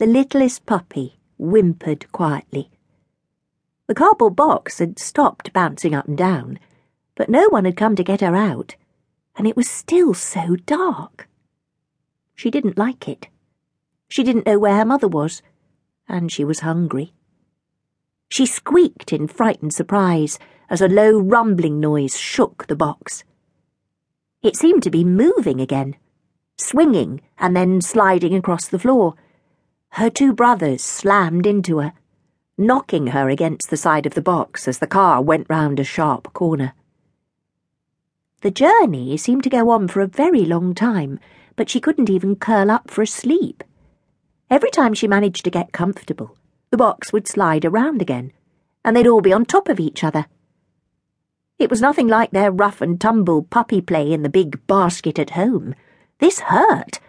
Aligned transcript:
The 0.00 0.06
littlest 0.06 0.64
puppy 0.64 1.18
whimpered 1.36 2.10
quietly. 2.10 2.70
The 3.86 3.94
cardboard 3.94 4.34
box 4.34 4.78
had 4.78 4.98
stopped 4.98 5.52
bouncing 5.52 5.94
up 5.94 6.08
and 6.08 6.16
down, 6.16 6.58
but 7.14 7.28
no 7.28 7.50
one 7.50 7.66
had 7.66 7.76
come 7.76 7.96
to 7.96 8.02
get 8.02 8.22
her 8.22 8.34
out, 8.34 8.76
and 9.36 9.46
it 9.46 9.58
was 9.58 9.68
still 9.68 10.14
so 10.14 10.56
dark. 10.56 11.28
She 12.34 12.50
didn't 12.50 12.78
like 12.78 13.08
it. 13.08 13.28
She 14.08 14.22
didn't 14.22 14.46
know 14.46 14.58
where 14.58 14.76
her 14.76 14.86
mother 14.86 15.06
was, 15.06 15.42
and 16.08 16.32
she 16.32 16.44
was 16.44 16.60
hungry. 16.60 17.12
She 18.30 18.46
squeaked 18.46 19.12
in 19.12 19.28
frightened 19.28 19.74
surprise 19.74 20.38
as 20.70 20.80
a 20.80 20.88
low 20.88 21.18
rumbling 21.18 21.78
noise 21.78 22.16
shook 22.16 22.68
the 22.68 22.74
box. 22.74 23.22
It 24.42 24.56
seemed 24.56 24.82
to 24.84 24.90
be 24.90 25.04
moving 25.04 25.60
again, 25.60 25.94
swinging 26.56 27.20
and 27.36 27.54
then 27.54 27.82
sliding 27.82 28.34
across 28.34 28.66
the 28.66 28.78
floor. 28.78 29.14
Her 29.94 30.10
two 30.10 30.32
brothers 30.32 30.82
slammed 30.82 31.46
into 31.46 31.78
her, 31.78 31.92
knocking 32.56 33.08
her 33.08 33.28
against 33.28 33.70
the 33.70 33.76
side 33.76 34.06
of 34.06 34.14
the 34.14 34.22
box 34.22 34.68
as 34.68 34.78
the 34.78 34.86
car 34.86 35.20
went 35.20 35.46
round 35.48 35.80
a 35.80 35.84
sharp 35.84 36.32
corner. 36.32 36.74
The 38.42 38.50
journey 38.50 39.16
seemed 39.16 39.42
to 39.44 39.50
go 39.50 39.68
on 39.70 39.88
for 39.88 40.00
a 40.00 40.06
very 40.06 40.44
long 40.44 40.74
time, 40.74 41.18
but 41.56 41.68
she 41.68 41.80
couldn't 41.80 42.08
even 42.08 42.36
curl 42.36 42.70
up 42.70 42.90
for 42.90 43.02
a 43.02 43.06
sleep. 43.06 43.62
Every 44.48 44.70
time 44.70 44.94
she 44.94 45.06
managed 45.06 45.44
to 45.44 45.50
get 45.50 45.72
comfortable, 45.72 46.36
the 46.70 46.76
box 46.76 47.12
would 47.12 47.28
slide 47.28 47.64
around 47.64 48.00
again, 48.00 48.32
and 48.84 48.96
they'd 48.96 49.06
all 49.06 49.20
be 49.20 49.32
on 49.32 49.44
top 49.44 49.68
of 49.68 49.80
each 49.80 50.02
other. 50.02 50.26
It 51.58 51.68
was 51.68 51.82
nothing 51.82 52.08
like 52.08 52.30
their 52.30 52.50
rough 52.50 52.80
and 52.80 52.98
tumble 52.98 53.42
puppy 53.42 53.82
play 53.82 54.10
in 54.10 54.22
the 54.22 54.30
big 54.30 54.66
basket 54.66 55.18
at 55.18 55.30
home. 55.30 55.74
This 56.18 56.40
hurt, 56.40 57.00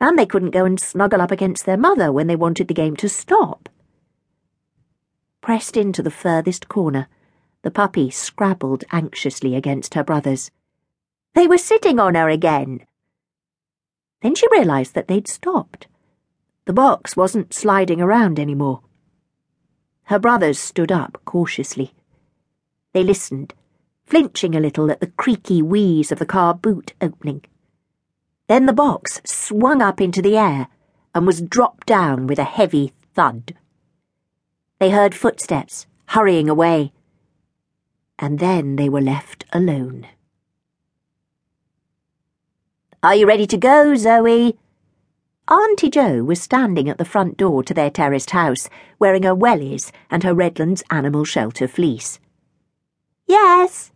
and 0.00 0.18
they 0.18 0.26
couldn't 0.26 0.50
go 0.50 0.64
and 0.64 0.78
snuggle 0.78 1.20
up 1.20 1.30
against 1.30 1.66
their 1.66 1.76
mother 1.76 2.12
when 2.12 2.26
they 2.26 2.36
wanted 2.36 2.68
the 2.68 2.74
game 2.74 2.96
to 2.96 3.08
stop. 3.08 3.68
Pressed 5.40 5.76
into 5.76 6.02
the 6.02 6.10
furthest 6.10 6.68
corner, 6.68 7.08
the 7.62 7.70
puppy 7.70 8.10
scrabbled 8.10 8.84
anxiously 8.92 9.54
against 9.54 9.94
her 9.94 10.04
brothers. 10.04 10.50
They 11.34 11.46
were 11.46 11.58
sitting 11.58 11.98
on 11.98 12.14
her 12.14 12.28
again. 12.28 12.80
Then 14.22 14.34
she 14.34 14.46
realized 14.50 14.94
that 14.94 15.08
they'd 15.08 15.28
stopped. 15.28 15.86
The 16.66 16.72
box 16.72 17.16
wasn't 17.16 17.52
sliding 17.52 18.00
around 18.00 18.38
any 18.38 18.54
more. 18.54 18.80
Her 20.04 20.18
brothers 20.18 20.58
stood 20.58 20.92
up 20.92 21.20
cautiously. 21.24 21.94
They 22.92 23.02
listened, 23.02 23.54
flinching 24.06 24.54
a 24.54 24.60
little 24.60 24.90
at 24.90 25.00
the 25.00 25.08
creaky 25.08 25.62
wheeze 25.62 26.12
of 26.12 26.18
the 26.18 26.26
car 26.26 26.54
boot 26.54 26.94
opening. 27.00 27.44
Then 28.46 28.66
the 28.66 28.72
box 28.72 29.20
swung 29.24 29.80
up 29.80 30.00
into 30.00 30.20
the 30.20 30.36
air 30.36 30.68
and 31.14 31.26
was 31.26 31.40
dropped 31.40 31.86
down 31.86 32.26
with 32.26 32.38
a 32.38 32.44
heavy 32.44 32.92
thud. 33.14 33.54
They 34.78 34.90
heard 34.90 35.14
footsteps 35.14 35.86
hurrying 36.08 36.50
away, 36.50 36.92
and 38.18 38.38
then 38.38 38.76
they 38.76 38.88
were 38.88 39.00
left 39.00 39.44
alone. 39.52 40.06
Are 43.02 43.14
you 43.14 43.26
ready 43.26 43.46
to 43.46 43.56
go, 43.56 43.94
Zoe? 43.96 44.58
Auntie 45.46 45.90
Jo 45.90 46.24
was 46.24 46.40
standing 46.40 46.88
at 46.88 46.96
the 46.96 47.04
front 47.04 47.36
door 47.36 47.62
to 47.62 47.74
their 47.74 47.90
terraced 47.90 48.30
house, 48.30 48.68
wearing 48.98 49.24
her 49.24 49.36
wellies 49.36 49.90
and 50.10 50.22
her 50.22 50.34
Redlands 50.34 50.82
animal 50.90 51.24
shelter 51.24 51.68
fleece. 51.68 52.18
Yes. 53.26 53.92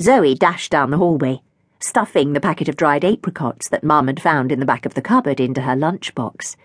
Zoe 0.00 0.34
dashed 0.34 0.70
down 0.70 0.90
the 0.90 0.98
hallway, 0.98 1.40
stuffing 1.80 2.32
the 2.32 2.40
packet 2.40 2.68
of 2.68 2.76
dried 2.76 3.04
apricots 3.04 3.68
that 3.68 3.84
Mum 3.84 4.06
had 4.06 4.20
found 4.20 4.52
in 4.52 4.60
the 4.60 4.66
back 4.66 4.86
of 4.86 4.94
the 4.94 5.02
cupboard 5.02 5.40
into 5.40 5.62
her 5.62 5.74
lunchbox. 5.74 6.56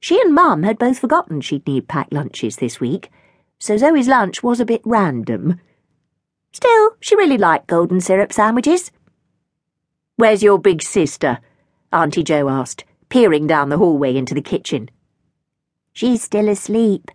She 0.00 0.20
and 0.20 0.34
Mum 0.34 0.62
had 0.62 0.78
both 0.78 0.98
forgotten 0.98 1.40
she'd 1.40 1.66
need 1.66 1.88
packed 1.88 2.12
lunches 2.12 2.56
this 2.56 2.80
week, 2.80 3.10
so 3.58 3.76
Zoe's 3.76 4.08
lunch 4.08 4.42
was 4.42 4.60
a 4.60 4.64
bit 4.64 4.82
random. 4.84 5.60
Still, 6.52 6.96
she 7.00 7.16
really 7.16 7.38
liked 7.38 7.66
golden 7.66 8.00
syrup 8.00 8.32
sandwiches. 8.32 8.90
Where's 10.16 10.42
your 10.42 10.58
big 10.58 10.82
sister? 10.82 11.40
Auntie 11.92 12.22
Jo 12.22 12.48
asked 12.48 12.84
peering 13.08 13.46
down 13.46 13.68
the 13.68 13.78
hallway 13.78 14.16
into 14.16 14.34
the 14.34 14.42
kitchen. 14.42 14.90
She's 15.92 16.22
still 16.22 16.48
asleep. 16.48 17.10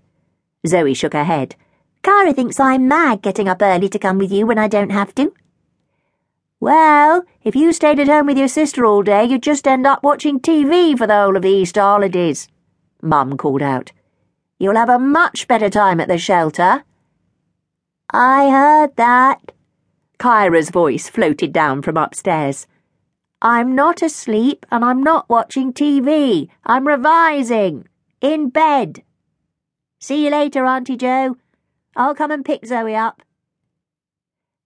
Zoe 0.65 0.93
shook 0.93 1.13
her 1.13 1.23
head. 1.23 1.55
Kyra 2.03 2.35
thinks 2.35 2.59
I'm 2.59 2.87
mad 2.87 3.21
getting 3.21 3.47
up 3.47 3.61
early 3.61 3.89
to 3.89 3.99
come 3.99 4.17
with 4.17 4.31
you 4.31 4.47
when 4.47 4.57
I 4.57 4.67
don't 4.67 4.91
have 4.91 5.13
to. 5.15 5.33
Well, 6.61 7.25
if 7.43 7.55
you 7.55 7.73
stayed 7.73 7.99
at 7.99 8.07
home 8.07 8.27
with 8.27 8.37
your 8.37 8.47
sister 8.47 8.85
all 8.85 9.01
day, 9.01 9.25
you'd 9.25 9.41
just 9.41 9.67
end 9.67 9.87
up 9.87 10.03
watching 10.03 10.39
TV 10.39 10.95
for 10.95 11.07
the 11.07 11.15
whole 11.15 11.35
of 11.35 11.41
the 11.41 11.49
Easter 11.49 11.81
holidays, 11.81 12.47
Mum 13.01 13.35
called 13.35 13.63
out. 13.63 13.91
You'll 14.59 14.75
have 14.75 14.87
a 14.87 14.99
much 14.99 15.47
better 15.47 15.71
time 15.71 15.99
at 15.99 16.07
the 16.07 16.19
shelter. 16.19 16.83
I 18.11 18.51
heard 18.51 18.95
that. 18.95 19.53
Kyra's 20.19 20.69
voice 20.69 21.09
floated 21.09 21.51
down 21.51 21.81
from 21.81 21.97
upstairs. 21.97 22.67
I'm 23.41 23.73
not 23.73 24.03
asleep 24.03 24.67
and 24.71 24.85
I'm 24.85 25.01
not 25.01 25.27
watching 25.27 25.73
TV. 25.73 26.47
I'm 26.63 26.87
revising. 26.87 27.87
In 28.21 28.49
bed. 28.49 29.01
See 29.99 30.25
you 30.25 30.29
later, 30.29 30.63
Auntie 30.63 30.95
Jo. 30.95 31.37
I'll 31.95 32.13
come 32.13 32.29
and 32.29 32.45
pick 32.45 32.67
Zoe 32.67 32.95
up. 32.95 33.23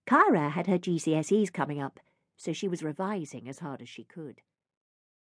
Kyra 0.07 0.51
had 0.51 0.67
her 0.67 0.77
GCSEs 0.77 1.51
coming 1.51 1.81
up, 1.81 1.99
so 2.37 2.53
she 2.53 2.67
was 2.67 2.83
revising 2.83 3.49
as 3.49 3.59
hard 3.59 3.81
as 3.81 3.89
she 3.89 4.03
could. 4.03 4.41